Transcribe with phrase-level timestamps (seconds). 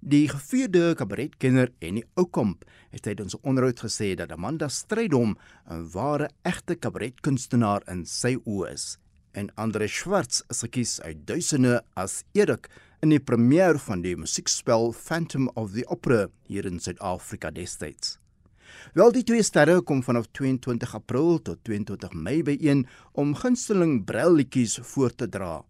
[0.00, 5.36] Die gevierde kabaretkenner en die oukamp het tydens 'n onderhoud gesê dat Amanda Strydom
[5.70, 8.98] 'n ware egte kabaretkunstenaar in sy oë is
[9.32, 12.68] en Andre Schwartz is gekies uit duisende as Erik
[13.02, 18.18] in die premier van die musiekspel Phantom of the Opera hier in Suid-Afrika destyds.
[18.94, 24.78] Wel die twee sterre kom vanaf 22 April tot 22 Mei byeen om gunsteling brailletjies
[24.92, 25.60] voor te dra.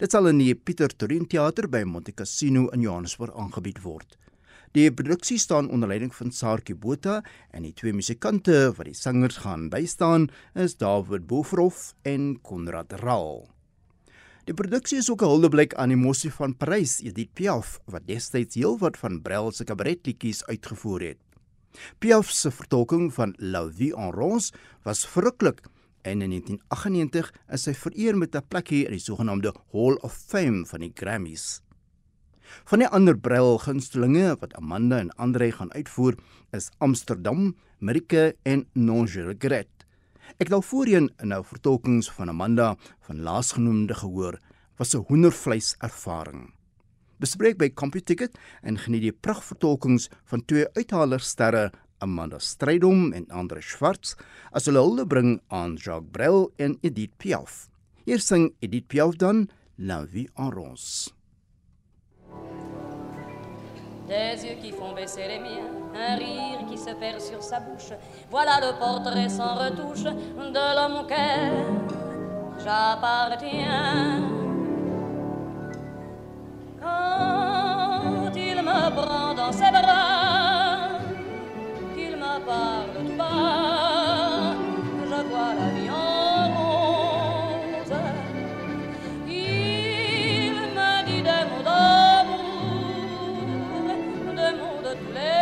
[0.00, 4.16] Dit sal in die Pieter Torin Theater by Monte Cassino in Johannesburg aangebied word.
[4.76, 9.40] Die produksie staan onder leiding van Saartjie Botha en die twee musikante wat die sangers
[9.42, 13.48] gaan bystaan is David Boefrof en Konrad Raal.
[14.46, 18.54] Die produksie is ook 'n huldeblyk aan die mosie van Parys, Edith Piaf, wat destyds
[18.54, 21.18] heelwat van Brel se kabaretliedjies uitgevoer het.
[21.98, 24.52] Piaf se vertolking van La Vie en Rose
[24.82, 25.60] was verruklik
[26.02, 30.66] en in 1998 is sy vereer met 'n plekjie in die sogenaamde Hall of Fame
[30.66, 31.60] van die Grammys.
[32.64, 36.16] Van die ander Braille gunstelinge wat Amanda en Andre gaan uitvoer
[36.52, 39.86] is Amsterdam, Marike en Non je regrette.
[40.38, 44.38] Ek het al voorheen nou vertolkings van Amanda van laasgenoemde gehoor
[44.78, 46.52] was 'n hoendervleis ervaring.
[47.20, 51.70] Bespreek by CompuTicket en geniet die pragtvertolkings van twee uithalerssterre
[52.00, 54.16] Amanda Strydom en Andre Schwartz
[54.52, 57.68] as hulle hulde bring aan Jacques Brel en Edith Piaf.
[58.04, 59.48] Hier sing Edith Piaf dan
[59.78, 61.14] La vie en rose.
[64.10, 67.92] des yeux qui font baisser les miens, un rire qui se perd sur sa bouche.
[68.28, 71.52] Voilà le portrait sans retouche de l'homme auquel
[72.58, 74.20] j'appartiens.
[76.80, 79.89] Quand il me prend dans ses bras,
[95.08, 95.39] Let's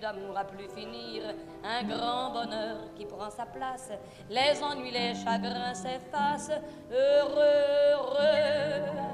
[0.00, 1.22] d'amour à plus finir,
[1.64, 3.90] un grand bonheur qui prend sa place,
[4.30, 6.52] les ennuis, les chagrins s'effacent,
[6.90, 9.08] heureux, heureux.